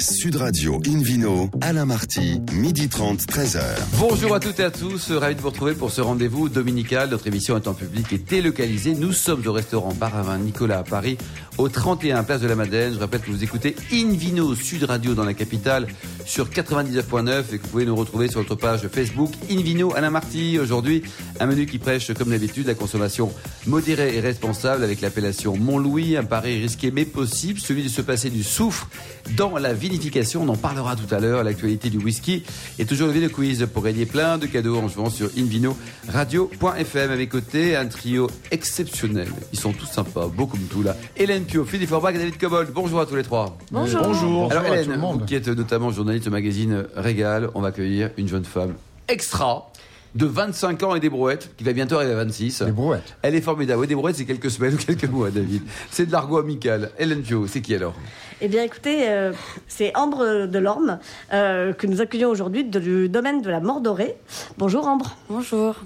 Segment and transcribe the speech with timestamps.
[0.00, 3.60] Sud Radio Invino, Alain Marty, midi 30, 13h.
[3.98, 7.10] Bonjour à toutes et à tous, ravi de vous retrouver pour ce rendez-vous dominical.
[7.10, 8.94] Notre émission est en public et délocalisée.
[8.94, 11.18] Nous sommes au restaurant Bar à Vin Nicolas à Paris,
[11.56, 12.94] au 31 Place de la Madeleine.
[12.94, 15.88] Je rappelle que vous écoutez Invino Sud Radio dans la capitale
[16.24, 20.60] sur 99.9 et que vous pouvez nous retrouver sur notre page Facebook Invino Alain Marty.
[20.60, 21.02] Aujourd'hui,
[21.40, 23.32] un menu qui prêche comme d'habitude la consommation
[23.66, 28.30] modérée et responsable avec l'appellation Mont-Louis, un pari risqué mais possible, celui de se passer
[28.30, 28.88] du soufre
[29.36, 30.42] dans la vinification.
[30.42, 32.44] On en parlera tout à l'heure, l'actualité du whisky
[32.78, 35.76] et toujours le vidéo quiz pour gagner plein de cadeaux en jouant sur Invino
[36.08, 37.10] Radio.fm.
[37.10, 39.28] À mes côtés, un trio exceptionnel.
[39.52, 40.96] Ils sont tous sympas, beaux comme tout là.
[41.16, 42.70] Hélène Pio, Philippe Forbach et David Cobold.
[42.72, 43.56] Bonjour à tous les trois.
[43.70, 44.02] Bonjour.
[44.02, 44.50] Bonjour.
[44.52, 48.44] Alors Hélène, vous qui êtes notamment journaliste au magazine Régal, on va accueillir une jeune
[48.44, 48.74] femme
[49.08, 49.72] extra
[50.14, 52.62] de 25 ans et des brouettes, qui va bientôt arriver à 26.
[52.62, 53.16] Les brouettes.
[53.22, 53.80] Elle est formidable.
[53.80, 55.62] Oui, des brouettes, c'est quelques semaines ou quelques mois, David.
[55.90, 56.90] C'est de l'argot amical.
[56.98, 57.94] Hélène Pio, c'est qui alors?
[58.40, 59.32] Eh bien, écoutez, euh,
[59.66, 60.98] c'est Ambre Delorme
[61.32, 64.16] euh, que nous accueillons aujourd'hui du domaine de la Mordorée.
[64.58, 65.16] Bonjour Ambre.
[65.28, 65.76] Bonjour.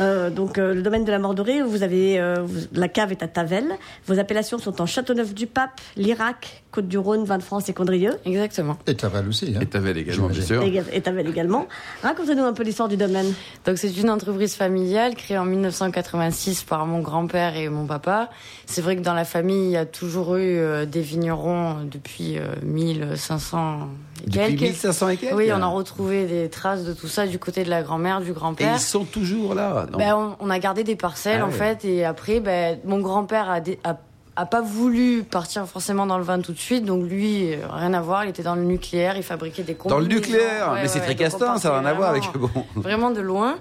[0.00, 3.22] Euh, donc, euh, le domaine de la Mordorée, vous avez euh, vous- la cave est
[3.22, 3.66] à Tavel.
[4.06, 8.14] Vos appellations sont en Châteauneuf-du-Pape, Lirac, Côte-du-Rhône, Vin-de-France et Condrieu.
[8.24, 8.76] Exactement.
[8.86, 9.52] Et Taval aussi.
[9.56, 9.60] Hein.
[9.60, 10.62] Et Tavel également, bien sûr.
[10.62, 11.68] Et, et Tavel également.
[12.02, 13.32] Racontez-nous un peu l'histoire du domaine.
[13.66, 18.30] Donc c'est une entreprise familiale créée en 1986 par mon grand-père et mon papa.
[18.66, 22.38] C'est vrai que dans la famille, il y a toujours eu euh, des vignerons depuis
[22.38, 23.88] euh, 1500
[24.24, 24.60] et Depuis quelques.
[24.62, 27.70] 1500 et quelques Oui, on a retrouvé des traces de tout ça du côté de
[27.70, 28.74] la grand-mère, du Et grand-père.
[28.76, 29.86] ils sont toujours là.
[29.92, 29.98] non?
[29.98, 31.52] Ben, on, on a gardé des parcelles Ah en ouais.
[31.54, 33.96] fait et après ben, mon grand-père a, dé- a
[34.36, 36.84] a pas voulu partir forcément dans le vin tout de suite.
[36.84, 38.24] Donc lui euh, rien à voir.
[38.24, 39.16] Il était dans le nucléaire.
[39.16, 41.92] Il fabriquait des Dans le nucléaire Ouais, Mais c'est très castin, ça n'a rien à
[41.94, 42.24] voir avec...
[42.24, 42.80] vraiment- Bon.
[42.80, 43.56] vraiment de loin.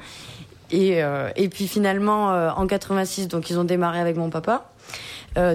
[0.71, 4.69] Et euh, et puis finalement euh, en 86 donc ils ont démarré avec mon papa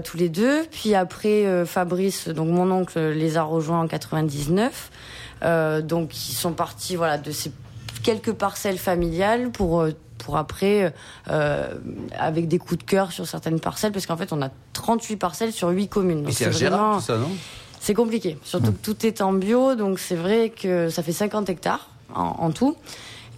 [0.05, 0.65] tous les deux.
[0.71, 4.91] Puis après Fabrice donc mon oncle les a rejoints en 99
[5.43, 7.53] euh, donc ils sont partis voilà de ces
[8.03, 9.87] quelques parcelles familiales pour
[10.27, 10.93] pour après
[11.31, 11.69] euh,
[12.19, 15.53] avec des coups de cœur sur certaines parcelles parce qu'en fait on a 38 parcelles
[15.53, 16.25] sur 8 communes.
[16.25, 17.31] Donc, c'est vraiment- tout ça, non?
[17.81, 18.37] C'est compliqué.
[18.43, 22.23] Surtout que tout est en bio donc c'est vrai que ça fait 50 hectares en,
[22.41, 22.77] en tout.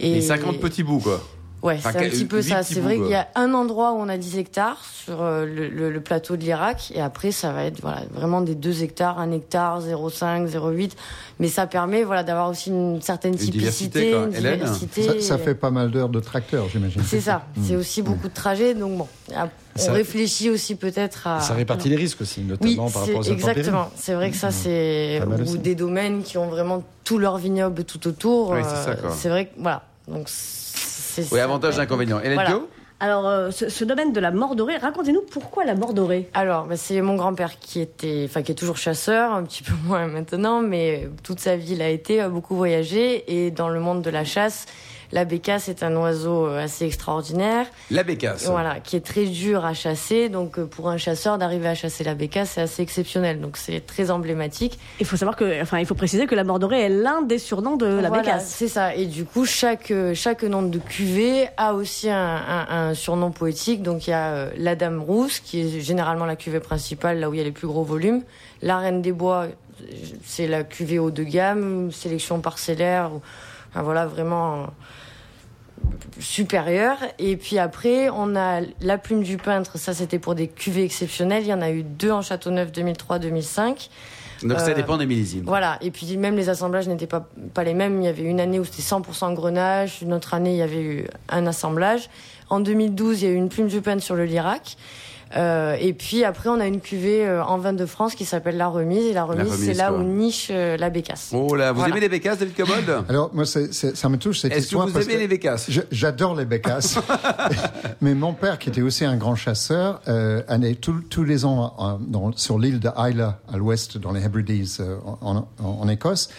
[0.01, 1.21] Et 50 petits bouts, quoi.
[1.63, 2.63] Ouais, Enfin, c'est un petit peu ça.
[2.63, 5.69] C'est vrai qu'il y a un endroit où on a 10 hectares sur euh, le,
[5.69, 9.19] le- le plateau de l'Irak et après ça va être voilà vraiment des 2 hectares,
[9.19, 10.93] 1 hectare, 0,5, 0,8.
[11.41, 15.03] Mais ça permet voilà d'avoir aussi une certaine Une typicité, une Hélène diversité.
[15.03, 17.03] Ça, ça fait pas mal d'heures de tracteur, j'imagine.
[17.05, 17.45] C'est ça.
[17.67, 19.09] C'est aussi beaucoup de trajets donc bon.
[19.35, 21.41] à- On Ça- réfléchit aussi peut-être à.
[21.41, 23.91] Ça répartit les risques aussi, Oui, notamment par c'est- rapport aux exactement.
[23.95, 27.39] C'est vrai que ça, c'est Pas mal ou des domaines qui ont vraiment tout leur
[27.39, 28.51] vignoble tout autour.
[28.51, 29.11] Oui, c'est ça, euh, quoi.
[29.17, 29.83] c'est vrai que voilà.
[30.09, 30.68] Donc c'est.
[31.19, 32.21] Oui, ça avantage et inconvénients.
[32.21, 32.61] Hélène Voilà.
[33.01, 37.01] Alors, euh, ce, ce domaine de la Mordorée, racontez-nous pourquoi la Mordorée Alors, bah, c'est
[37.01, 41.09] mon grand-père qui était, enfin, qui est toujours chasseur, un petit peu moins maintenant, mais
[41.23, 44.25] toute sa vie, il a été a beaucoup voyagé et dans le monde de la
[44.25, 44.67] chasse,
[45.13, 48.47] la bécasse est un oiseau euh, assez extraordinaire, La bécasse.
[48.47, 50.29] voilà, qui est très dur à chasser.
[50.29, 53.41] Donc, euh, pour un chasseur, d'arriver à chasser la bécasse, c'est assez exceptionnel.
[53.41, 54.79] Donc, c'est très emblématique.
[55.01, 57.77] Il faut savoir que, enfin, il faut préciser que la Mordorée est l'un des surnoms
[57.77, 58.47] de la Voilà, bécasse.
[58.49, 58.95] C'est ça.
[58.95, 63.31] Et du coup, chaque, euh, chaque nom de cuvée a aussi un, un- un surnom
[63.31, 63.83] poétique.
[63.83, 67.35] Donc, il y a la Dame Rousse, qui est généralement la cuvée principale, là où
[67.35, 68.23] il y a les plus gros volumes.
[68.61, 69.47] La Reine des Bois,
[70.25, 73.11] c'est la cuvée haut de gamme, sélection parcellaire.
[73.79, 74.67] Enfin, voilà, vraiment
[76.21, 76.99] supérieure.
[77.19, 79.79] Et puis après, on a la Plume du Peintre.
[79.79, 81.45] Ça, c'était pour des cuvées exceptionnelles.
[81.45, 83.89] Il y en a eu deux en Châteauneuf 2003-2005.
[84.43, 85.45] Donc ça Euh, dépend des millésimes.
[85.47, 88.01] Voilà, et puis même les assemblages n'étaient pas, pas les mêmes.
[88.01, 90.83] Il y avait une année où c'était 100% grenage, une autre année il y avait
[90.83, 92.09] eu un assemblage.
[92.49, 94.77] En 2012, il y a eu une plume du pain sur le Lirac.
[95.37, 98.57] Euh, et puis après, on a une cuvée euh, en vin de France qui s'appelle
[98.57, 99.05] La Remise.
[99.07, 99.99] Et La Remise, Remise, c'est là quoi.
[99.99, 101.31] où niche euh, la bécasse.
[101.35, 101.93] Oh là, vous Voilà.
[101.93, 104.77] aimez les bécasses, David Cobold Alors, moi, c'est- c'est- ça me touche cette Est-ce que
[104.77, 105.67] vous aimez que les bécasses?
[105.71, 106.99] je- J'adore les bécasses.
[108.01, 111.75] Mais mon père, qui était aussi un grand chasseur, euh, allait tous- tous les ans
[111.79, 115.89] en- dans- sur l'île de Isla, à l'ouest, dans les Hebrides, euh, en, en- en
[115.89, 116.31] Écosse.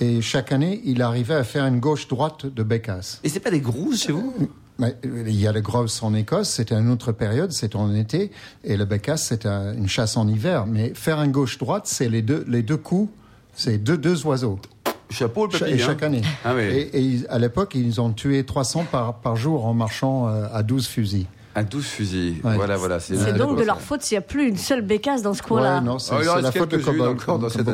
[0.00, 3.20] Et chaque année, il arrivait à faire une gauche-droite de bécasse.
[3.22, 4.34] Et c'est pas des grousses chez vous?
[4.40, 4.46] euh,
[5.04, 8.30] il y a le grouse en Écosse, c'était une autre période, c'était en été,
[8.64, 10.66] et le bécasse, c'était un- une chasse en hiver.
[10.66, 13.10] Mais faire un gauche-droite, c'est les deux, les deux coups,
[13.54, 14.58] c'est deux, deux oiseaux.
[15.10, 15.72] Chapeau, le papy.
[15.72, 15.86] et hein.
[15.86, 16.22] chaque année.
[16.44, 16.62] Ah oui.
[16.62, 20.86] Et, à l'époque, ils ont tué 300 par, par jour en marchant euh, à 12
[20.86, 21.26] fusils.
[21.54, 22.36] Un 12 fusils.
[22.42, 22.56] Ouais.
[22.56, 22.98] Voilà, voilà.
[22.98, 25.76] C'est donc de leur faute s'il n'y a plus une seule bécasse dans ce coin-là.
[25.78, 27.10] Ouais, non, c'est Oh, la faute de Cobalt.
[27.20, 27.68] encore dans cette.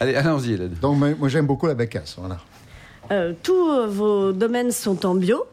[0.00, 0.74] Allez, allons-y, Hélène.
[0.82, 2.16] Donc, moi, moi, j'aime beaucoup la bécasse.
[2.18, 2.36] Voilà.
[3.10, 5.44] Euh, tous euh, vos domaines sont en bio.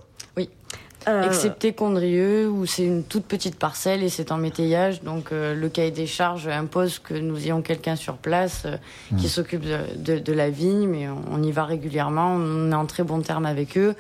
[1.08, 5.02] Euh, Excepté Condrieux, où c'est une toute petite parcelle et c'est en métayage.
[5.04, 8.78] Donc euh, le cahier des charges impose que nous ayons quelqu'un sur place euh,
[9.18, 12.76] qui s'occupe de, de- de la vigne, mais on, on y va régulièrement, on est
[12.76, 13.96] en très bon terme avec eux.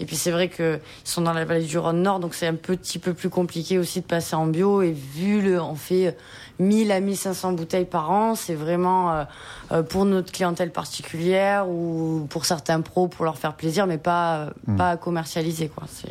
[0.00, 2.54] Et puis c'est vrai qu'ils sont dans la vallée du Rhône Nord, donc c'est un
[2.54, 4.82] petit peu plus compliqué aussi de passer en bio.
[4.82, 6.16] Et vu le, on fait
[6.58, 9.24] 1000 à 1500 bouteilles par an, c'est vraiment euh,
[9.70, 14.50] euh, pour notre clientèle particulière ou pour certains pros pour leur faire plaisir, mais pas
[14.76, 15.84] pas à commercialiser quoi.
[15.88, 16.08] C'est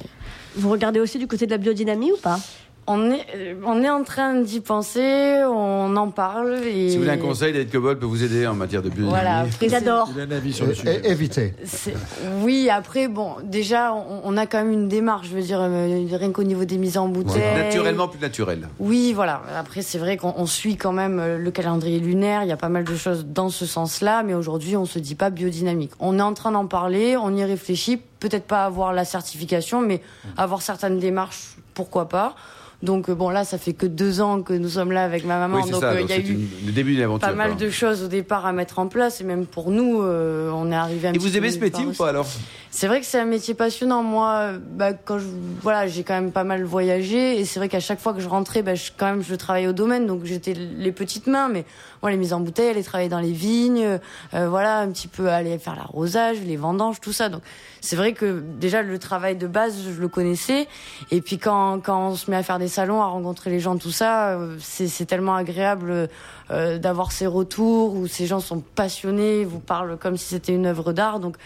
[0.56, 2.40] Vous regardez aussi du côté de la biodynamie ou pas?
[2.88, 6.56] On est, euh, on est en train d'y penser, on en parle.
[6.66, 9.12] Et Si vous voulez un conseil, David Cobol peut vous aider en matière de biodynamie.
[9.12, 10.10] Voilà, J'adore.
[10.16, 11.02] Il a un avis sur le É- sujet.
[11.04, 11.54] é- éviter.
[11.64, 11.94] c'est-
[12.42, 16.06] Oui, après, bon, déjà, on, on a quand même une démarche, je veux dire, euh,
[16.12, 17.42] rien qu'au niveau des mises en bouteille.
[17.56, 18.68] Naturellement plus naturel.
[18.80, 19.42] Oui, voilà.
[19.58, 22.44] Après, c'est vrai qu'on on suit quand même euh, le calendrier lunaire.
[22.44, 25.16] Il y a pas mal de choses dans ce sens-là, mais aujourd'hui, on se dit
[25.16, 25.92] pas biodynamique.
[26.00, 28.02] On est en train d'en parler, on y réfléchit.
[28.20, 30.02] Peut-être pas avoir la certification, mais
[30.38, 32.36] avoir certaines démarches, pourquoi pas.
[32.84, 35.38] Donc euh, bon, là, ça fait que deux ans que nous sommes là avec ma
[35.38, 37.28] maman, oui, donc euh, donc il y a eu une- le début d'une aventure.
[37.28, 40.50] pas mal de choses au départ à mettre en place, et même pour nous, euh,
[40.52, 42.28] on est arrivé un Et vous aimez ce métier ou pas alors?
[42.74, 44.02] C'est vrai que c'est un métier passionnant.
[44.02, 45.26] Moi, bah, quand je,
[45.62, 47.38] voilà, j'ai quand même pas mal voyagé.
[47.40, 49.68] Et c'est vrai qu'à chaque fois que je rentrais, bah, je, quand même, je travaillais
[49.68, 51.66] au domaine, donc j'étais les petites mains, mais
[52.02, 54.00] moi, les mises en bouteille, aller travailler dans les vignes,
[54.34, 57.30] euh, voilà, un petit peu aller faire l'arrosage, les vendanges, tout ça.
[57.30, 57.42] Donc,
[57.80, 60.68] c'est vrai que déjà le travail de base, je le connaissais.
[61.12, 63.78] Et puis quand, quand on se met à faire des salons, à rencontrer les gens,
[63.78, 66.10] tout ça, euh, c'est tellement agréable
[66.52, 70.66] euh, d'avoir ces retours où ces gens sont passionnés, vous parlent comme si c'était une
[70.66, 71.20] œuvre d'art.
[71.20, 71.38] Donc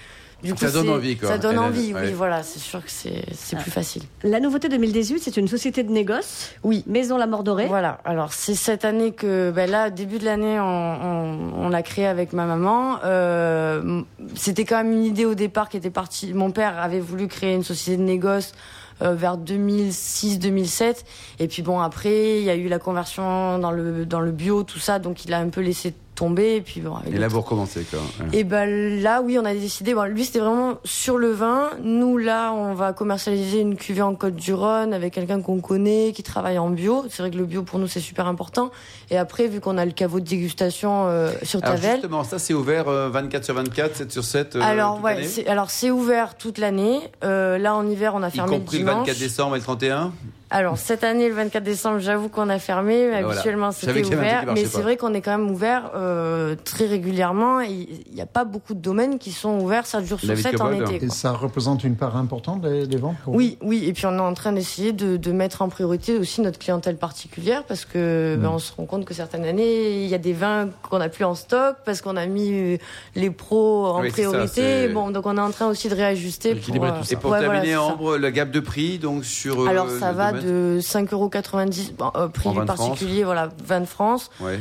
[0.46, 1.28] du coup, Ça donne envie, quoi.
[1.30, 2.02] Ça donne envie, ouais.
[2.06, 2.44] oui, voilà.
[2.44, 4.04] C'est sûr que c'est c'est plus facile.
[4.24, 6.52] La nouveauté 2018, c'est une société de négoce.
[6.64, 6.84] Oui.
[6.88, 7.68] Maison La Mort Dorée.
[7.68, 8.00] Voilà.
[8.06, 12.06] Alors c'est cette année que, ben là, début de l'année, on, on, on l'a créé
[12.08, 13.00] avec ma maman.
[13.04, 14.02] Euh,
[14.36, 16.34] C'était quand même une idée au départ qui était partie.
[16.34, 18.54] Mon père avait voulu créer une société de négoce.
[19.02, 21.04] euh, vers 2006-2007
[21.40, 24.64] et puis bon après il y a eu la conversion dans le dans le bio
[24.64, 25.94] tout ça donc il a un peu laissé
[26.40, 28.00] et puis bon Et là, le vous recommencez quoi.
[28.00, 28.40] Ouais.
[28.40, 29.94] Et ben là, oui, on a décidé.
[29.94, 31.70] Bon, lui, c'était vraiment sur le vin.
[31.84, 36.14] Nous, là, on va commercialiser une cuvée en Côte du Rhône avec quelqu'un qu'on connaît,
[36.14, 37.06] qui travaille en bio.
[37.10, 38.72] C'est vrai que le bio pour nous c'est super important.
[39.12, 41.96] Et après, vu qu'on a le caveau de dégustation euh, sur Alors Tavel.
[41.96, 45.24] justement, ça c'est ouvert euh, 24 sur 24, 7 sur 7 euh, alors toute ouais,
[45.24, 47.00] c'est alors c'est ouvert toute l'année.
[47.24, 49.08] Euh, là en hiver, on a y fermé compris le le dimanche.
[49.08, 50.14] 24 décembre et le 31
[50.52, 53.08] Alors cette année, le 24 décembre, j'avoue qu'on a fermé.
[53.10, 53.40] Mais Voilà.
[53.40, 54.46] habituellement, c'était ouvert.
[54.54, 57.62] Mais c'est vrai qu'on est quand même ouvert euh, très régulièrement.
[57.62, 60.62] Il n'y a pas beaucoup de domaines qui sont ouverts 7 jours sur David 7
[60.62, 61.06] en été.
[61.06, 63.40] Et ça représente une part importante des, des ventes pour vous?
[63.40, 66.42] Oui, oui, et puis on est en train d'essayer de, de mettre en priorité aussi
[66.42, 70.14] notre clientèle particulière parce que ben, on se rend compte que certaines années il y
[70.14, 72.78] a des vins qu'on n'a plus en stock parce qu'on a mis euh,
[73.16, 74.88] les pros en Oui, c'est ça, priorité.
[74.90, 77.14] bon, donc on est en train aussi de réajuster pour, Équilibrer tout ça.
[77.14, 77.82] Et pour ouais, voilà, terminer, ça.
[77.82, 82.12] Ambre, la gamme de prix donc sur euh, Alors ça va domaine de 5,90 bon,
[82.16, 84.30] euh, prix de particulier, voilà, 20 de France.
[84.40, 84.60] Ouais.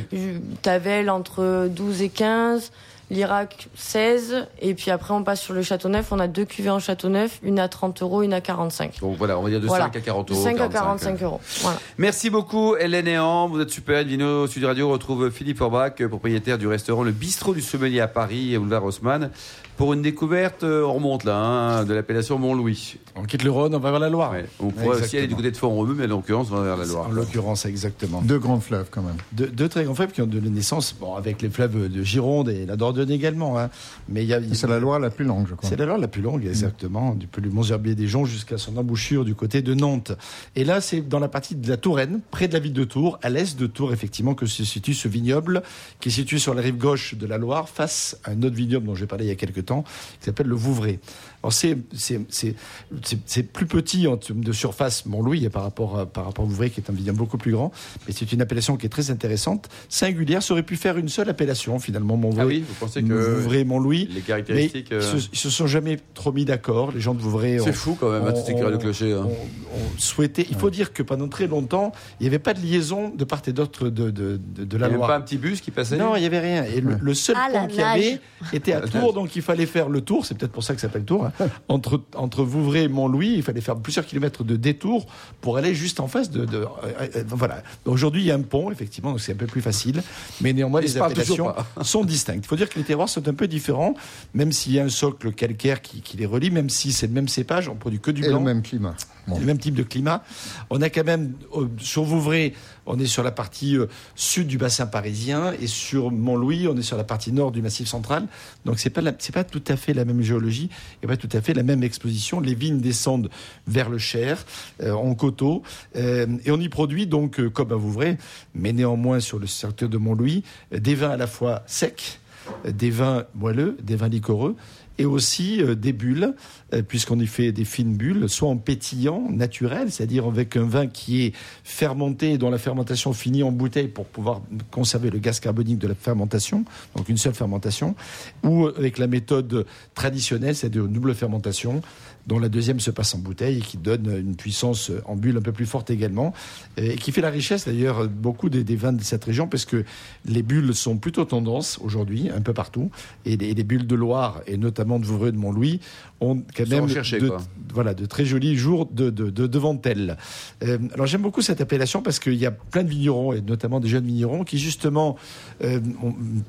[0.61, 2.71] Tavel entre 12 et 15,
[3.11, 6.11] l'Irak 16, et puis après on passe sur le Châteauneuf.
[6.11, 8.99] On a deux cuvées en Châteauneuf, une à 30 euros, une à 45.
[8.99, 9.85] Donc voilà, on va dire de Voilà.
[9.85, 10.43] 5 à 40 De euros.
[10.43, 11.39] 5 à 45, 45 euros.
[11.61, 11.77] Voilà.
[11.97, 14.03] Merci beaucoup Hélène et Ambre, vous êtes super.
[14.03, 18.57] Vino Sud Radio retrouve Philippe Forbach, propriétaire du restaurant Le Bistrot du Sommelier à Paris,
[18.57, 19.29] boulevard Haussmann,
[19.77, 22.95] pour une découverte, euh, on remonte là, hein, de l'appellation Mont-Louis.
[23.17, 24.31] On quitte le Rhône, on va vers la Loire.
[24.31, 24.45] Ouais.
[24.59, 26.85] On pourrait aussi aller du côté de Font-Romeu, mais en l'occurrence, on va vers la
[26.85, 27.07] Loire.
[27.07, 28.21] En l'occurrence, exactement.
[28.21, 29.15] Deux grands fleuves quand même.
[29.33, 32.49] Deux, deux très grands fleuves qui ont donné naissance, bon, avec les fleuves de Gironde
[32.49, 33.59] et la Dordogne également.
[33.59, 33.69] hein.
[34.07, 35.69] Mais il y a, C'est la Loire la plus longue, je crois.
[35.69, 39.61] C'est la Loire la plus longue, exactement, depuis le Mont-Herbier-des-Joncs jusqu'à son embouchure du côté
[39.61, 40.13] de Nantes.
[40.55, 43.19] Et là, c'est dans la partie de la Touraine, près de la ville de Tours,
[43.21, 45.63] à l'est de Tours, effectivement, que se situe ce vignoble,
[45.99, 48.85] qui est situé sur la rive gauche de la Loire, face à un autre vignoble
[48.87, 49.83] dont j'ai parlé il y a quelques temps,
[50.19, 50.99] qui s'appelle le Vouvray.
[51.43, 52.55] Alors, c'est, c'est, c'est,
[53.03, 56.47] c'est, c'est plus petit en termes de surface, Mont-Louis, par rapport, à, par rapport au
[56.47, 57.71] Vouvray, qui est un vignoble beaucoup plus grand.
[58.07, 60.41] Mais c'est une appellation qui est très intéressante, singulière.
[60.41, 62.43] Ça aurait pu faire une seule appellation, finalement, Mont-Vouvray.
[62.43, 64.07] Ah oui, vous pensez que Vouvray, Mont-Louis.
[64.09, 64.87] les Mais caractéristiques.
[64.89, 66.91] ils, euh, se, ils se sont jamais trop mis d'accord.
[66.91, 69.13] Les gens de Vouvray ont, C'est fou quand même, on- toutes ces de clocher.
[69.13, 69.25] hein.
[69.25, 70.47] ont- ont souhaité.
[70.49, 73.41] Il faut dire que pendant très longtemps, il n'y avait pas de liaison de part
[73.45, 75.07] et d'autre de, de, de, de Il y la avait Loire.
[75.09, 75.97] pas un petit bus qui passait?
[75.97, 76.63] Non, il n'y avait rien.
[76.63, 78.19] Et le, le seul Ah, la pont qu'il y avait
[78.53, 80.25] était à La Tours, donc il fallait faire le tour.
[80.25, 81.25] C'est peut-être pour ça que ça s'appelle Tours.
[81.25, 81.31] hein.
[81.69, 85.05] entre, entre Vouvray et Montlouis, il fallait faire plusieurs kilomètres de détour
[85.39, 86.43] pour aller juste en face de.
[86.43, 86.67] de- euh,
[87.15, 87.63] euh, voilà.
[87.85, 90.03] Aujourd'hui, il y a un pont, effectivement, donc c'est un peu plus facile.
[90.41, 92.43] Mais néanmoins, les appellations sont distinctes.
[92.43, 93.93] Il faut dire que les terroirs sont un peu différents,
[94.33, 97.29] même s'il y a un socle calcaire qui, les relie, même si c'est le même
[97.29, 98.37] cépage, on produit que du blanc.
[98.37, 98.95] Et le même climat.
[99.27, 100.23] Le même type de climat.
[100.69, 102.53] On a quand même, euh, sur Vouvray,
[102.85, 106.83] on est sur la partie euh, sud du bassin parisien et sur Mont-Louis, on est
[106.83, 108.27] sur la partie nord du massif central.
[108.65, 110.69] Donc c'est pas c'est pas tout à fait la même géologie
[111.03, 112.39] et pas tout à fait la même exposition.
[112.39, 113.29] Les vignes descendent
[113.67, 114.45] vers le Cher,
[114.81, 115.63] euh, en coteaux,
[115.95, 118.17] euh, et on y produit donc comme à Vouvray,
[118.53, 122.19] mais néanmoins sur le secteur de Mont-Louis, des vins à la fois secs,
[122.67, 124.55] des vins moelleux, des vins liquoreux
[124.97, 126.33] et aussi euh, des bulles,
[126.73, 130.87] euh, puisqu'on y fait des fines bulles, soit en pétillant, naturel, c'est-à-dire avec un vin
[130.87, 131.33] qui est
[131.63, 135.95] fermenté dont la fermentation finit en bouteille pour pouvoir conserver le gaz carbonique de la
[135.95, 137.95] fermentation, donc une seule fermentation,
[138.43, 141.81] ou avec la méthode traditionnelle, c'est-à-dire une double fermentation,
[142.27, 145.41] dont la deuxième se passe en bouteille et qui donne une puissance en bulle un
[145.41, 146.33] peu plus forte également,
[146.77, 149.85] et qui fait la richesse d'ailleurs beaucoup des, vins de cette région, parce que
[150.25, 152.89] les bulles sont plutôt tendance aujourd'hui, un peu partout,
[153.25, 155.79] et les, bulles de Loire, et notamment de Vouvray de Montlouis,
[156.21, 157.31] ont quand même de,
[157.73, 160.17] voilà, de très jolis jours de, devant elles.
[160.63, 163.79] Euh, alors j'aime beaucoup cette appellation parce qu'il y a plein de vignerons, et notamment
[163.79, 165.15] des jeunes vignerons, qui justement,
[165.63, 165.79] euh,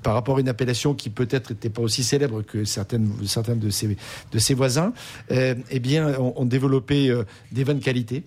[0.02, 3.70] par rapport à une appellation qui peut-être n'était pas aussi célèbre que certaines, certains de
[3.70, 3.96] ses,
[4.32, 4.92] de ses voisins,
[5.30, 8.24] euh, eh bien, ont, développé euh, des vins de qualité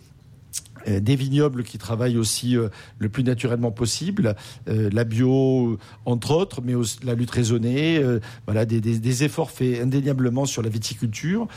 [0.87, 2.69] des vignobles qui travaillent aussi euh,
[2.99, 4.35] le plus naturellement possible,
[4.67, 8.01] euh, la bio entre autres, mais aussi la lutte raisonnée,
[8.45, 11.47] voilà des, efforts faits indéniablement sur la viticulture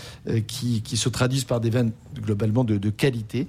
[0.47, 3.47] qui, se traduisent par des vins globalement de, qualité.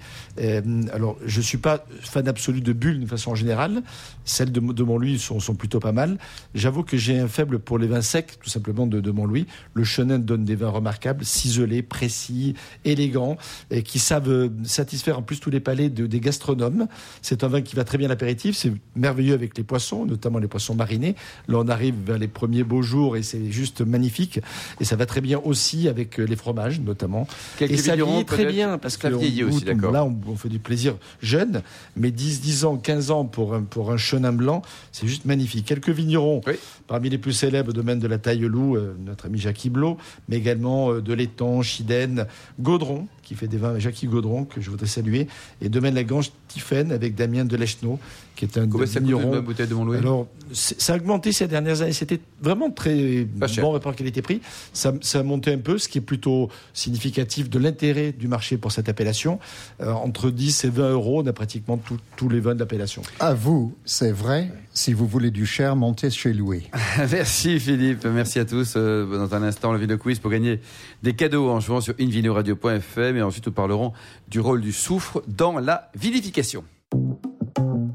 [0.92, 3.84] alors je suis pas fan absolu de bulles de façon générale,
[4.26, 6.18] celles de, de Montlouis sont, sont, plutôt pas mal.
[6.56, 9.48] J'avoue que j'ai un faible pour les vins secs, tout simplement de, de Montlouis.
[9.74, 13.38] Le Chenin donne des vins remarquables, ciselés, précis, élégants,
[13.72, 16.88] et qui savent satisfaire en plus tous les palais de, des gastronomes.
[17.22, 20.48] C'est un vin qui va très bien l'apéritif, c'est merveilleux avec les poissons, notamment les
[20.48, 21.16] poissons marinés.
[21.48, 24.40] Là, on arrive vers les premiers beaux jours et c'est juste magnifique.
[24.80, 27.28] Et ça va très bien aussi avec euh, les fromages, notamment.
[27.60, 31.62] et ça vieillit très bien parce que aussi, là, on, fait du plaisir jeune,
[31.96, 35.66] mais 10, 10 ans, 15 ans pour un, pour un chenin blanc, c'est juste magnifique.
[35.66, 36.42] Quelques vignerons,
[36.88, 40.92] parmi les plus célèbres, domaine de la Taille-Loup, euh, notre ami Jacques Blot, mais également
[40.92, 42.28] euh, de l'étang, Chiden,
[42.60, 45.28] Gaudron, qui fait des vins, Jacques Gaudron, que je voudrais saluer,
[45.62, 48.00] et Domaine Lagrange Tiffen avec Damien Delechneau,
[48.36, 49.36] qui est un Combien ça vigneron.
[49.36, 51.94] Une bouteille de Montlouis Alors, ça a augmenté ces dernières années.
[51.94, 53.26] C'était vraiment très
[53.62, 54.42] bon rapport qualité-prix.
[54.74, 58.58] Ça, ça, a monté un peu, ce qui est plutôt significatif de l'intérêt du marché
[58.58, 59.40] pour cette appellation.
[59.82, 61.80] Euh, entre 10 et 20 euros, on a pratiquement
[62.16, 63.02] tous les vins d'appellation.
[63.20, 64.52] À vous, c'est vrai.
[64.74, 66.70] Si vous voulez du cher, montez chez Louis.
[67.12, 68.74] Merci Philippe, merci à tous.
[68.76, 70.60] Euh, dans un instant, le vidéo quiz pour gagner
[71.04, 73.94] des cadeaux en jouant sur invinoradio.fm et ensuite nous parlerons
[74.28, 76.64] du rôle du soufre dans la vinification.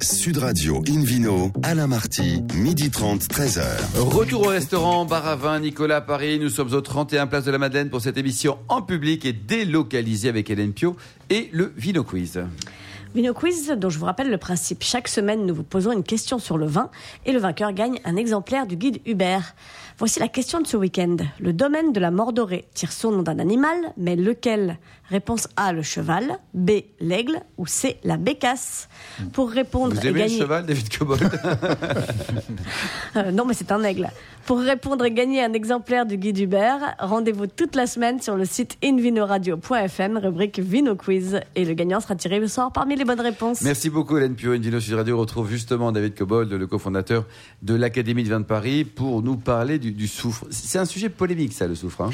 [0.02, 3.62] Sud Radio Invino, Alain Marty, midi 30, 13h.
[3.96, 6.38] Retour au restaurant Bar à vin Nicolas Paris.
[6.38, 10.28] Nous sommes au 31 Place de la Madeleine pour cette émission en public et délocalisée
[10.28, 10.96] avec Hélène Pio
[11.30, 12.40] et le Vino Quiz.
[13.14, 14.84] Vino Quiz, dont je vous rappelle le principe.
[14.84, 16.90] Chaque semaine, nous vous posons une question sur le vin
[17.26, 19.54] et le vainqueur gagne un exemplaire du guide Hubert.
[19.98, 21.16] Voici la question de ce week-end.
[21.40, 24.78] Le domaine de la Mordorée tire son nom d'un animal, mais lequel?
[25.10, 26.38] Réponse A, le cheval.
[26.54, 27.40] B, l'aigle.
[27.56, 28.88] Ou C, la bécasse.
[29.32, 31.22] Pour répondre Vous aimez le cheval, David Cobold
[33.16, 34.08] euh, Non, mais c'est un aigle.
[34.46, 38.44] Pour répondre et gagner un exemplaire du guide Hubert, rendez-vous toute la semaine sur le
[38.44, 41.40] site invinoradio.fm, rubrique Vino Quiz.
[41.54, 43.62] Et le gagnant sera tiré au sort parmi les bonnes réponses.
[43.62, 44.52] Merci beaucoup, Hélène Pio.
[44.52, 47.26] Invino Sud Radio retrouve justement David Cobold, le cofondateur
[47.62, 50.46] de l'Académie de vin de Paris, pour nous parler du, soufre.
[50.50, 52.02] C'est un sujet polémique, ça, le soufre.
[52.02, 52.10] Hein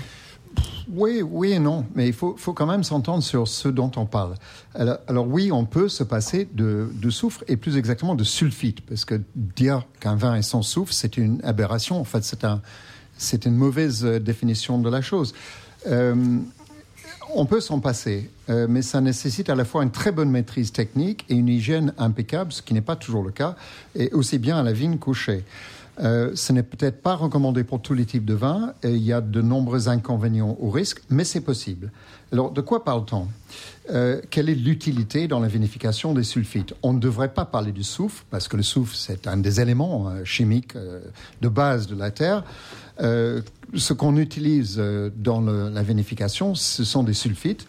[0.89, 4.07] oui, oui et non, mais il faut, faut quand même s'entendre sur ce dont on
[4.07, 4.35] parle.
[4.75, 9.05] Alors, oui, on peut se passer de, de, soufre et plus exactement de sulfite, parce
[9.05, 12.01] que dire qu'un vin est sans soufre, c'est une aberration.
[12.01, 12.61] En fait, c'est un,
[13.45, 15.35] une mauvaise euh, définition de la chose.
[15.87, 16.39] Euh,
[17.35, 20.71] on peut s'en passer, euh, mais ça nécessite à la fois une très bonne maîtrise
[20.71, 23.57] technique et une hygiène impeccable, ce qui n'est pas toujours le cas,
[23.97, 25.45] et aussi bien à la vigne couchée.
[26.01, 29.13] Euh, ce n'est peut-être pas recommandé pour tous les types de vins et il y
[29.13, 31.93] a de nombreux inconvénients ou risques, mais c'est possible.
[32.33, 33.29] Alors, de quoi parle-t-on?
[33.91, 36.75] Euh, Quelle est l'utilité dans la vinification des sulfites?
[36.83, 40.09] On ne devrait pas parler du soufre, parce que le soufre, c'est un des éléments
[40.09, 40.75] euh, chimiques
[41.41, 42.45] de base de la Terre.
[42.99, 44.83] ce qu'on utilise
[45.17, 47.67] dans la vinification, ce sont des sulfites.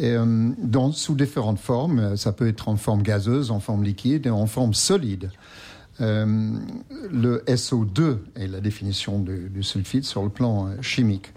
[0.00, 2.16] dans, sous différentes formes.
[2.16, 5.30] Ça peut être en forme gazeuse, en forme liquide et en forme solide.
[6.00, 6.52] Euh,
[7.10, 11.32] le SO2 est la définition du, sulfite sur le plan euh, chimique.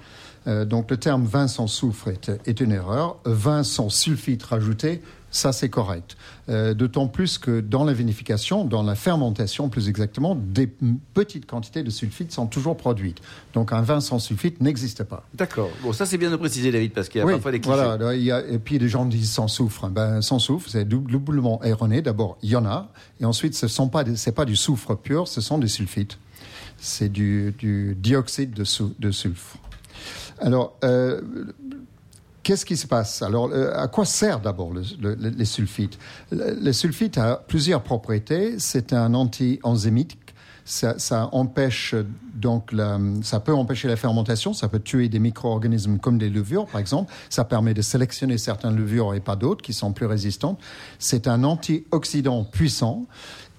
[0.47, 3.17] Euh, donc le terme vin sans soufre est, une erreur.
[3.25, 5.01] Vin sans sulfite rajouté,
[5.35, 6.15] Ça, c'est correct.
[6.47, 10.67] Euh, D'autant plus que dans la vinification, dans la fermentation plus exactement, des
[11.15, 13.17] petites quantités de sulfite sont toujours produites.
[13.55, 15.25] Donc un vin sans sulfite n'existe pas.
[15.33, 15.71] D'accord.
[15.81, 17.75] Bon, ça c'est bien de préciser, David, parce qu'il y a Oui, parfois des clichés.
[17.75, 17.97] voilà.
[17.97, 19.87] là, il y a- et puis les gens disent sans soufre.
[19.89, 22.03] Ben, sans soufre, c'est dou- doublement erroné.
[22.03, 24.95] D'abord, il y en a, et ensuite, ce sont pas, des- c'est pas du soufre
[24.95, 26.19] pur, ce sont des sulfites.
[26.77, 29.59] C'est du, du dioxyde de, sou- de sulfure.
[30.39, 31.21] Alors, euh,
[32.43, 35.97] Qu'est-ce qui se passe Alors, euh, à quoi sert d'abord le, le, le- les sulfites
[36.31, 38.59] le, le sulfite a plusieurs propriétés.
[38.59, 40.17] C'est un anti-enzymique.
[40.65, 41.93] Ça, ça empêche
[42.35, 46.67] donc la, ça peut empêcher la fermentation, ça peut tuer des micro-organismes comme des levures
[46.67, 47.11] par exemple.
[47.29, 50.57] Ça permet de sélectionner certaines levures et pas d'autres qui sont plus résistantes.
[50.99, 53.07] C'est un antioxydant puissant.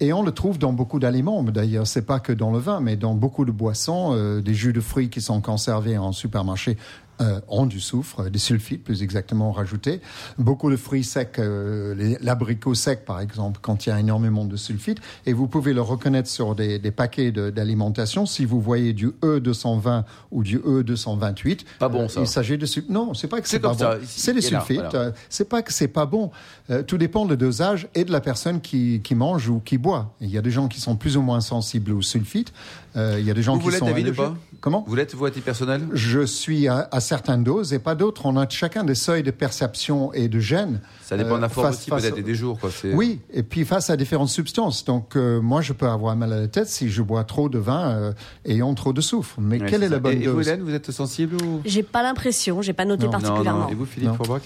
[0.01, 1.41] Et on le trouve dans beaucoup d'aliments.
[1.43, 4.73] D'ailleurs, c'est pas que dans le vin, mais dans beaucoup de boissons, euh, des jus
[4.73, 6.75] de fruits qui sont conservés en supermarché
[7.21, 10.01] euh, ont du soufre, des sulfites plus exactement rajoutés.
[10.37, 14.99] Beaucoup de fruits secs, euh, les- l'abricot sec par exemple, a énormément de sulfite.
[15.25, 18.25] Et vous pouvez le reconnaître sur des, des paquets de- d'alimentation.
[18.25, 22.21] Si vous voyez du E220 ou du E228, Pas bon, ça.
[22.21, 22.89] il s'agit de sulfite.
[22.91, 23.77] Non, c'est pas que C'est pas bon.
[23.77, 23.97] ça.
[24.01, 24.75] Ici, C'est des sulfites.
[24.81, 24.95] voilà.
[24.95, 26.31] euh, c'est pas que c'est pas bon.
[26.69, 30.13] Euh, tout dépend du dosage et de la personne qui, qui mange ou qui boit.
[30.21, 32.53] Il y a des gens qui sont plus ou moins sensibles aux sulfites.
[32.95, 34.35] Euh, il y a des gens Vous, qui vous l'êtes, sont David, ou pas?
[34.61, 34.83] Comment?
[34.87, 35.81] Vous l'êtes, vous, à titre personnel?
[35.93, 36.67] Je suis
[37.05, 38.25] certaines doses et pas d'autres.
[38.25, 40.81] On a chacun des seuils de perception et de gêne.
[41.03, 42.59] Ça dépend de la euh, forme aussi, peut-être, et des jours.
[42.59, 42.69] Quoi.
[42.71, 44.83] C'est- Oui, et puis face à différentes substances.
[44.85, 47.59] Donc, euh, moi, je peux avoir mal à la tête si je bois trop de
[47.59, 48.13] vin euh,
[48.45, 49.37] ayant trop de soufre.
[49.39, 51.61] Mais Ouais, quelle est la bonne et, et vous, dose Hélène, vous êtes sensible ou
[51.65, 53.11] J'ai pas l'impression, j'ai pas noté Non.
[53.11, 53.59] Particulièrement.
[53.65, 53.69] non.
[53.69, 54.13] Et vous, Philippe.
[54.15, 54.41] Forbach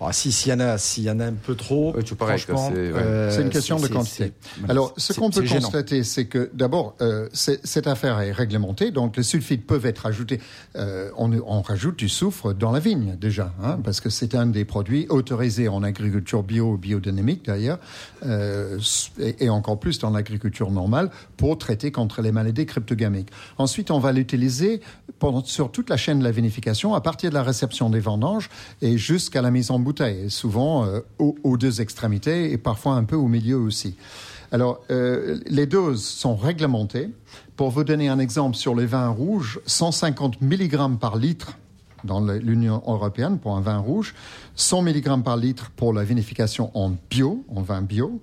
[0.00, 2.26] Ah, si, s'il y en a, s'il y en a un peu trop, Ouais, quoi,
[2.28, 2.98] franchement, c'est- ouais.
[3.02, 4.32] euh, C'est une question de quantité.
[4.42, 5.62] c'est- Alors, ce qu'on peut c'est gênant.
[5.62, 10.06] constater, c'est que d'abord, euh, c'est- cette affaire est réglementée, donc les sulfites peuvent être
[10.06, 10.40] ajoutés.
[10.76, 14.46] euh, on, on rajoute du soufre dans la vigne déjà, hein, parce que c'est un
[14.46, 17.80] des produits autorisés en agriculture bio, biodynamique d'ailleurs,
[18.24, 18.78] euh,
[19.18, 23.30] et, encore plus dans l'agriculture normale pour traiter contre les maladies cryptogamiques.
[23.58, 24.82] Ensuite, on va l'utiliser
[25.46, 28.50] sur toute la chaîne de la vinification, à partir de la réception des vendanges
[28.80, 33.02] et jusqu'à la mise en bouteille, souvent euh, aux, aux deux extrémités et parfois un
[33.02, 33.96] peu au milieu aussi.
[34.52, 37.10] Alors, euh, les doses sont réglementées.
[37.56, 41.58] Pour vous donner un exemple sur les vins rouges, 150 mg par litre
[42.04, 44.14] dans l'Union européenne pour un vin rouge,
[44.56, 48.20] 100 mg par litre pour la vinification en bio, en vin bio,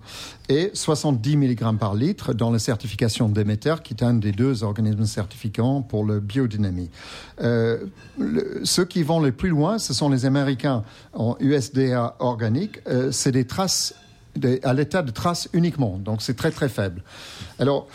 [0.50, 5.06] et 70 mg par litre dans la certification Déméter, qui est un des deux organismes
[5.06, 6.90] certifiants pour le biodynamie.
[7.42, 7.86] Euh,
[8.64, 12.79] ceux qui vont le plus loin, ce sont les Américains en USDA organique.
[12.88, 13.94] Euh, c'est des traces
[14.64, 17.03] à l'état de traces uniquement, donc c'est très très faible.
[17.60, 17.88] Alors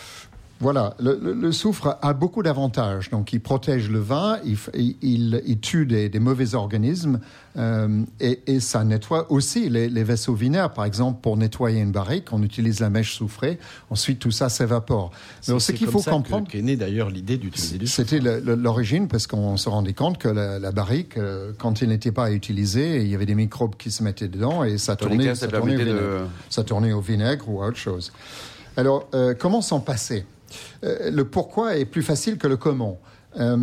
[0.58, 3.10] voilà, le, le- le soufre a beaucoup d'avantages.
[3.10, 4.56] Donc, il protège le vin, il,
[5.02, 7.20] il- il- tue des, des mauvais organismes
[7.58, 10.72] euh, et, et ça nettoie aussi les, les vaisseaux vinaires.
[10.72, 13.58] Par exemple, pour nettoyer une barrique, on utilise la mèche soufrée.
[13.90, 15.10] Ensuite, tout ça s'évapore.
[15.46, 19.26] Alors, ce qu'il faut ça comprendre, qu'est née d'ailleurs l'idée d'utiliser du c'était l'origine parce
[19.26, 23.08] qu'on se rendait compte que la, la barrique, euh, quand il n'était pas utilisé, il
[23.08, 25.74] y avait des microbes qui se mettaient dedans et ça tournait, cas, ça ça tournait
[25.74, 26.26] au de- vinaigre.
[26.50, 28.12] Ça tournait au vinaigre ou à autre chose.
[28.78, 30.24] Alors, euh, comment s'en passer?
[30.82, 32.98] Le pourquoi est plus facile que le comment.
[33.38, 33.56] Euh,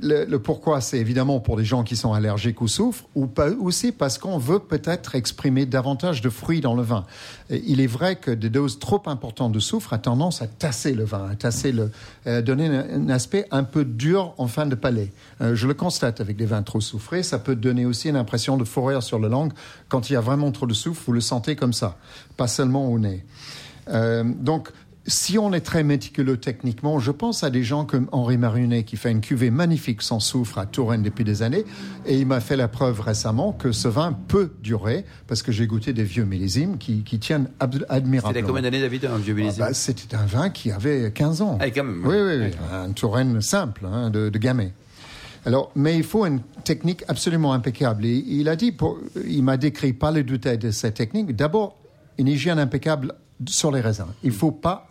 [0.00, 3.28] le, pourquoi, c'est évidemment pour les gens qui sont allergiques au soufre, ou
[3.62, 7.06] aussi parce qu'on veut peut-être exprimer davantage de fruits dans le vin.
[7.50, 11.04] Il est vrai que des doses trop importantes de soufre a tendance à tasser le
[11.04, 11.90] vin, à tasser le,
[12.26, 15.12] euh, donner un, aspect un peu dur en fin de palais.
[15.40, 18.56] Euh, je le constate avec des vins trop soufrés, ça peut donner aussi une impression
[18.58, 19.52] de fourrure sur la langue.
[19.88, 21.96] Quand il y a vraiment trop de soufre, vous le sentez comme ça,
[22.36, 23.24] pas seulement au nez.
[23.88, 24.70] Euh, donc,
[25.06, 28.96] si on est très méticuleux techniquement, je pense à des gens comme Henri Marinet qui
[28.96, 31.64] fait une cuvée magnifique sans soufre à Touraine depuis des années.
[32.06, 35.66] Et il m'a fait la preuve récemment que ce vin peut durer parce que j'ai
[35.66, 38.40] goûté des vieux millésimes qui, qui tiennent ab- C'était admirablement.
[38.40, 41.42] la combien d'années, David, un vieux Ah millésime bah, C'était un vin qui avait 15
[41.42, 41.58] ans.
[41.60, 42.02] Ah, quand même.
[42.06, 42.50] Oui, oui, oui.
[42.72, 44.72] Un Touraine simple, hein, de, de Gamay.
[45.44, 48.06] Alors, mais il faut une technique absolument impeccable.
[48.06, 51.36] Et il a dit, pour, il m'a décrit pas le détail de cette technique.
[51.36, 51.76] D'abord,
[52.16, 53.12] une hygiène impeccable
[53.46, 54.06] sur les raisins.
[54.22, 54.88] Il faut pas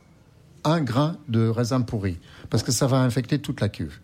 [0.63, 3.99] un grain de raisin pourri parce que ça va infecter toute la cuve.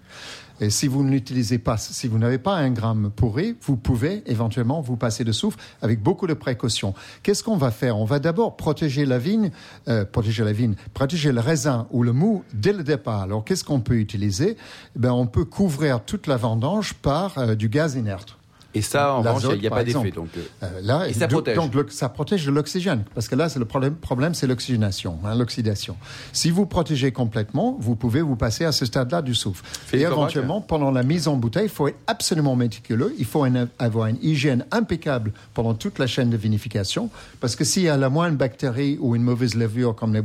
[0.62, 4.24] Et si vous ne l'utilisez pas, si vous n'avez pas un gramme pourri, vous pouvez
[4.26, 6.94] éventuellement vous passer de soufre avec beaucoup de précautions.
[7.24, 7.98] Qu'est-ce qu'on va faire?
[7.98, 9.52] On va d'abord protéger la vigne,
[9.88, 13.22] euh, protéger la vigne, protéger le raisin ou le mou dès le départ.
[13.22, 14.58] Alors qu'est-ce qu'on peut utiliser?
[14.96, 18.39] Eh ben, On peut couvrir toute la vendange par euh, du gaz inerte.
[18.76, 20.12] Et ça, en revanche, il n'y a pas d'effet.
[20.12, 21.56] Donc, euh, Euh, là, Et ça protège.
[21.56, 23.04] Donc, le- ça protège de l'oxygène.
[23.16, 25.96] Parce que là, c'est le problème, problème c'est l'oxygénation, hein, l'oxydation.
[26.34, 29.64] Si vous protégez complètement, vous pouvez vous passer à ce stade-là du souffle.
[29.66, 33.16] Philippe Et éventuellement, pendant la mise en bouteille, il faut être absolument méticuleux.
[33.18, 33.46] Il faut
[33.80, 37.10] avoir une hygiène impeccable pendant toute la chaîne de vinification.
[37.40, 40.22] Parce que s'il y a la moindre bactérie ou une mauvaise levure comme les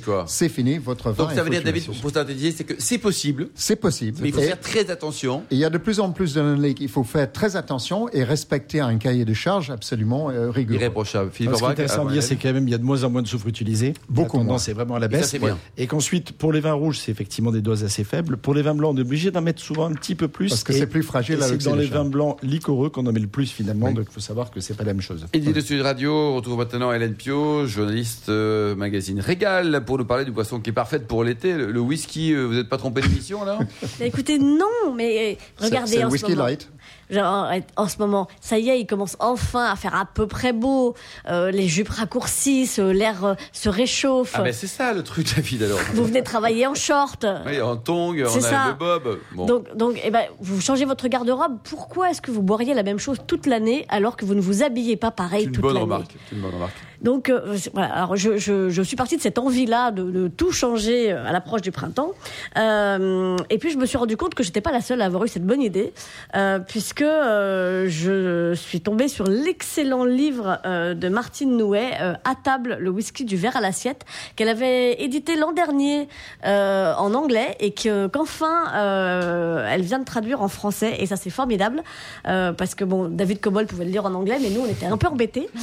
[0.00, 0.24] quoi.
[0.26, 0.78] c'est fini.
[0.78, 1.62] Votre vin donc ça veut dire.
[1.62, 4.18] David, pour synthétiser, c'est que c'est possible, C'est possible.
[4.22, 5.42] mais il faut Et- faire très attention.
[5.50, 6.74] il y a de plus en plus d'analyses.
[6.80, 7.75] Il faut faire très attention
[8.12, 10.76] et respecter un cahier de charge absolument euh, rigoureux.
[10.80, 11.30] Irréprochable.
[11.32, 12.78] Philippe Ce qui est intéressant à de mon dire, c'est quand même il y a
[12.78, 13.94] de moins en moins de soufre utilisé.
[14.08, 14.58] Beaucoup moins.
[14.58, 15.34] c'est vraiment à la Et baisse.
[15.36, 15.58] bien.
[15.76, 18.36] Et qu'ensuite, pour les vins rouges, c'est effectivement des doses assez faibles.
[18.36, 20.48] Pour les vins blancs, on est obligé d'en mettre souvent un petit peu plus.
[20.50, 23.12] Parce que Et- c'est plus fragile et C'est dans les vins blancs liquoreux qu'on en
[23.12, 23.86] met le plus finalement.
[23.86, 23.94] Oui.
[23.94, 25.26] Donc il faut savoir que c'est pas la même chose.
[25.34, 30.04] Midi de Sud Radio, on retrouve maintenant Hélène Pio, journaliste euh, magazine Régal, pour nous
[30.04, 32.32] parler du boisson qui est parfaite pour l'été, le, le whisky.
[32.32, 33.58] euh, vous n'êtes pas trompé d'émission là?
[34.00, 36.46] Mais écoutez, non, mais euh, regardez c'est le whisky moment.
[36.46, 36.68] light.
[37.10, 40.52] Genre, en ce moment, ça y est, il commence enfin à faire à peu près
[40.52, 40.94] beau.
[41.28, 44.32] Euh, les jupes raccourcissent, euh, l'air euh, se réchauffe.
[44.34, 45.78] Ah ben c'est ça le truc David alors.
[45.94, 47.26] Vous venez travailler en short.
[47.46, 48.68] Oui, en tongs, a ça.
[48.68, 49.18] le bob.
[49.32, 49.46] Bon.
[49.46, 51.58] Donc, donc eh ben, vous changez votre garde-robe.
[51.64, 54.62] Pourquoi est-ce que vous boiriez la même chose toute l'année alors que vous ne vous
[54.62, 56.04] habillez pas pareil toute l'année.
[56.28, 56.74] C'est une bonne remarque.
[57.02, 60.50] Donc euh, voilà, alors je, je, je suis partie de cette envie-là de, de tout
[60.50, 62.12] changer à l'approche du printemps.
[62.56, 65.28] Et puis je me suis rendu compte que j'étais pas la seule à avoir eu
[65.28, 65.92] cette bonne idée,
[66.34, 66.58] euh,
[66.96, 72.78] puisque euh, je suis tombée sur l'excellent livre euh, de Martine Nouet, euh, À table,
[72.80, 74.04] le whisky du verre à l'assiette,
[74.34, 76.08] qu'elle avait édité l'an dernier
[76.44, 80.96] en anglais et que qu'enfin elle vient de traduire en français.
[80.98, 81.82] Et ça c'est formidable,
[82.24, 84.96] parce que bon, David Cobol pouvait le lire en anglais, mais nous on était un
[84.96, 85.48] peu embêtés.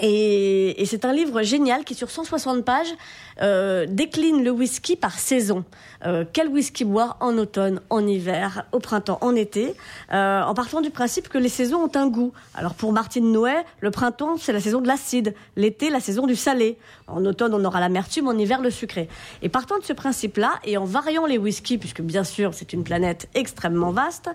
[0.00, 2.94] Et, et c'est un livre génial qui, sur 160 pages,
[3.88, 5.66] décline le whisky par saison.
[6.04, 9.74] Euh, quel whisky boire en automne, en hiver, au printemps, en été,
[10.12, 12.32] euh, en partant du principe que les saisons ont un goût.
[12.54, 15.34] Alors pour Martine Noé, le printemps, c'est la saison de l'acide.
[15.56, 16.76] L'été, la saison du salé.
[17.06, 19.08] En automne, on aura l'amertume, en hiver, le sucré.
[19.42, 22.84] Et partant de ce principe-là, et en variant les whiskies, puisque bien sûr, c'est une
[22.84, 24.30] planète extrêmement vaste,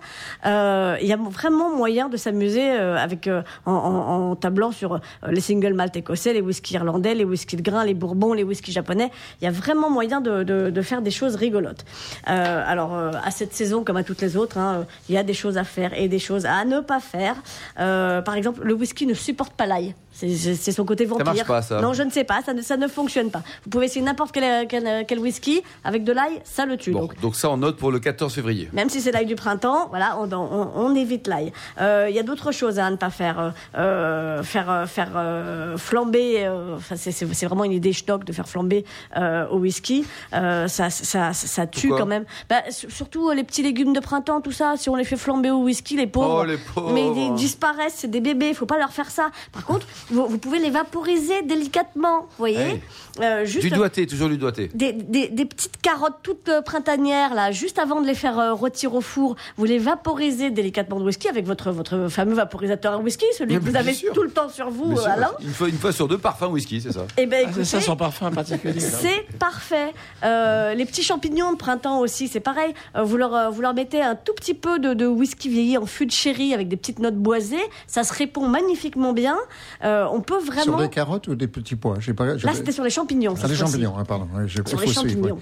[0.45, 3.30] euh, il y a vraiment moyen de s'amuser avec
[3.65, 7.93] en, tablant sur les single malt écossais, les whiskies irlandais, les whiskies de grain, les
[7.93, 9.12] bourbons, les whiskies japonais.
[9.41, 13.84] Il y a vraiment moyen de, faire des choses Euh, alors, euh, à cette saison,
[13.84, 16.20] comme à toutes les autres, hein, il y a des choses à faire et des
[16.20, 17.36] choses à ne pas faire.
[17.80, 19.96] Euh, par exemple, le whisky ne supporte pas l'ail.
[20.19, 21.25] C'est- son côté vampire.
[21.25, 21.80] marche pas, ça.
[21.82, 22.41] Non, je ne sais pas.
[22.45, 23.41] Ça ne, ça ne fonctionne pas.
[23.63, 26.91] Vous pouvez essayer n'importe quel, quel, quel whisky avec de l'ail, ça le tue.
[26.91, 28.69] Bon, Donc, donc ça on note pour le 14 février.
[28.73, 31.51] même si c'est l'ail du printemps, voilà, on, on- on évite l'ail.
[31.82, 33.39] Euh, Il y a d'autres choses à ne pas faire.
[33.39, 38.47] Euh, euh, faire euh, faire euh, flamber, euh, c'est- vraiment une idée schnock de faire
[38.47, 38.86] flamber
[39.17, 40.06] euh, au whisky.
[40.34, 42.25] Euh, ça, ça, ça, ça tue Pourquoi quand même.
[42.49, 45.51] Bah, surtout euh, les petits légumes de printemps, tout ça, si on les fait flamber
[45.51, 46.39] au whisky, les pauvres.
[46.41, 46.91] Oh, les pauvres.
[46.93, 49.30] Mais ils disparaissent, c'est des bébés, il faut pas leur faire ça.
[49.51, 52.82] Par contre, vous, vous pouvez les vaporiser délicatement, vous voyez Hey.
[53.22, 54.70] Euh, juste Du doigté, toujours du doigté.
[54.76, 58.54] des, des, des petites carottes toutes euh, printanières là, juste avant de les faire euh,
[58.54, 62.98] retirer au four, vous les vaporisez délicatement de whisky avec votre votre fameux vaporisateur à
[63.00, 64.13] whisky, celui Mais que vous avez sûr.
[64.13, 65.08] tout le temps sur vous, sûr.
[65.08, 65.32] Alain.
[65.41, 67.06] Une fois, une fois sur deux, parfum whisky, c'est ça.
[67.17, 68.80] Eh ben Ah, c'est écoutez, ça son parfum particulier.
[68.80, 69.93] c'est parfait.
[70.24, 72.74] Euh, les petits champignons de printemps aussi, c'est pareil.
[72.96, 75.86] Euh, vous, leur, vous leur mettez un tout petit peu de, de whisky vieilli en
[75.88, 77.58] fût de sherry avec des petites notes boisées.
[77.88, 79.38] Ça se répond magnifiquement bien.
[79.84, 80.78] Euh, on peut Sur vraiment.
[80.78, 81.98] des carottes ou des petits pois?
[82.16, 82.26] Pas.
[82.26, 83.34] Là, c'était sur les champignons.
[83.36, 83.56] Ah, fois-ci.
[83.56, 84.28] champignons, hein, pardon.
[84.36, 85.36] Oui, sur il les champignons.
[85.36, 85.42] oui.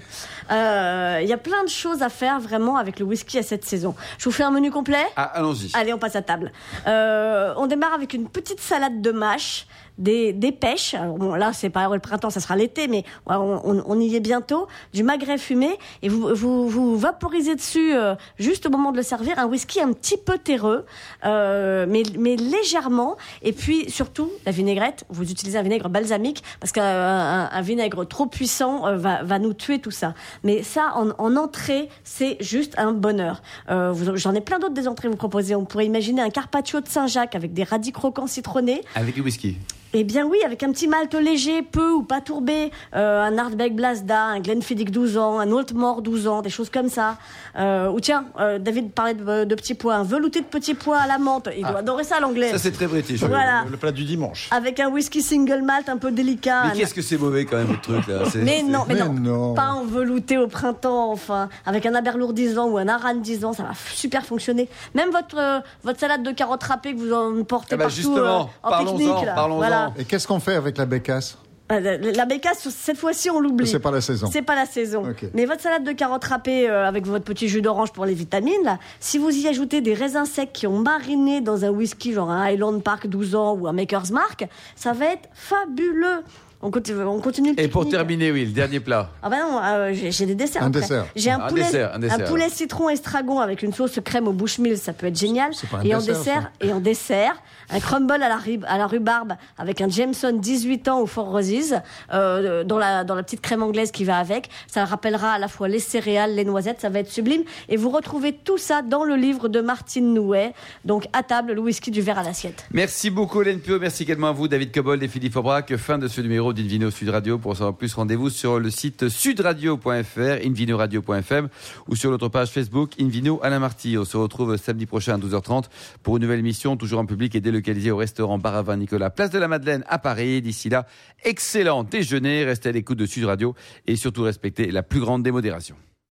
[0.50, 3.64] Euh, Il y a plein de choses à faire vraiment avec le whisky à cette
[3.64, 3.94] saison.
[4.18, 5.04] Je vous fais un menu complet?
[5.16, 5.70] Ah, allons-y.
[5.74, 6.52] Allez, on passe à table.
[6.86, 9.66] Euh, on démarre avec une petite salade de mâche,
[9.98, 10.94] des, pêches.
[11.16, 14.66] Bon, là, c'est pas le printemps, ça sera l'été, mais on, y est bientôt.
[14.92, 19.38] Du magret fumé et vous vous, vaporisez dessus euh, juste au moment de le servir
[19.38, 20.84] un whisky un petit peu terreux,
[21.24, 23.16] euh, mais, légèrement.
[23.42, 25.04] Et puis surtout la vinaigrette.
[25.08, 29.54] Vous utilisez un vinaigre balsamique parce qu'un un- un vinaigre trop puissant euh, va, nous
[29.54, 30.14] tuer tout ça.
[30.44, 33.42] Mais ça, en, en entrée, c'est juste un bonheur.
[33.68, 35.54] J'en ai plein d'autres des entrées vous proposer.
[35.54, 38.82] On pourrait imaginer un carpaccio de Saint-Jacques avec des radis croquants citronnés.
[38.94, 39.56] Avec du whisky.
[39.94, 43.74] Eh bien oui, avec un petit malt léger, peu ou pas tourbé, euh, un Ardbeg
[43.74, 47.16] Blasda, un Glenfiddich 12 ans, un Oldmore 12 ans, des choses comme ça.
[47.58, 50.98] Euh, ou tiens, euh, David parlait de, de petits pois, un velouté de petits pois
[50.98, 51.48] à la menthe.
[51.56, 52.50] Il doit adorer ça l'anglais.
[52.50, 53.20] Ça, c'est très british.
[53.22, 53.64] Voilà.
[53.70, 54.48] Le plat du dimanche.
[54.50, 56.64] Avec un whisky single malt un peu délicat.
[56.64, 59.00] Mais un- qu'est-ce que c'est mauvais quand même, votre truc là mais non, mais, Mais
[59.00, 59.54] non, non.
[59.54, 63.44] pas en velouté au printemps, enfin, avec un aberlour 10 ans ou un aran 10
[63.44, 64.68] ans, ça va super fonctionner.
[64.94, 68.18] Même votre votre salade de carottes râpées que vous en portez Ah bah partout
[68.62, 69.60] en pique-nique, parlons-en.
[69.76, 69.92] Voilà.
[69.98, 73.66] Et qu'est-ce qu'on fait avec la bécasse Ah, La bécasse, cette fois-ci, on l'oublie.
[73.66, 74.28] C'est pas la saison.
[74.32, 75.02] C'est pas la saison.
[75.34, 78.62] Mais votre salade de carottes râpée euh, avec votre petit jus d'orange pour les vitamines,
[78.64, 82.30] là, si vous y ajoutez des raisins secs qui ont mariné dans un whisky, genre
[82.30, 86.22] un Highland Park 12 ans ou un Maker's Mark, ça va être fabuleux.
[86.62, 89.10] On continue, on continue le Et pour terminer, oui, le dernier plat.
[89.22, 90.62] Ah bah non, euh, j'ai j'ai des desserts.
[90.62, 90.80] Un après.
[90.80, 91.06] dessert.
[91.14, 92.24] J'ai un, Un poulet, dessert, un dessert.
[92.24, 95.50] poulet citron estragon avec une sauce crème au bushmill, ça peut être génial.
[95.54, 98.64] C'est pas un et en dessert, dessert, et en dessert, un crumble à la, rib-
[98.68, 101.74] à la rhubarbe avec un Jameson 18 ans au Four Roses,
[102.14, 104.48] euh, dans la dans la petite crème anglaise qui va avec.
[104.66, 107.42] Ça rappellera à la fois les céréales, les noisettes, ça va être sublime.
[107.68, 110.54] Et vous retrouvez tout ça dans le livre de Martine Nouet.
[110.86, 112.64] Donc à table, le whisky du verre à l'assiette.
[112.72, 113.78] Merci beaucoup, Hélène Pio.
[113.78, 115.76] Merci également à vous, David Cobold et Philippe Aubrac.
[115.76, 117.38] Fin de ce numéro d'Invino Sud Radio.
[117.38, 121.48] Pour en savoir plus, rendez-vous sur le site sudradio.fr, invinoradio.fm
[121.88, 123.96] ou sur notre page Facebook Invino Alain Marty.
[123.98, 125.64] On se retrouve samedi prochain à 12h30
[126.02, 129.10] pour une nouvelle émission, toujours en public et délocalisée au restaurant Bar à Vin Nicolas,
[129.10, 130.42] place de la Madeleine à Paris.
[130.42, 130.86] D'ici là,
[131.24, 132.44] excellent déjeuner.
[132.44, 133.54] Restez à l'écoute de Sud Radio
[133.86, 135.76] et surtout respectez la plus grande démodération.